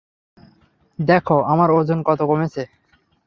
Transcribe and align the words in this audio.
দেখ 0.99 1.25
আমার 1.45 1.69
ওজন 1.71 1.99
কত 2.03 2.19
কমেছে! 2.21 2.63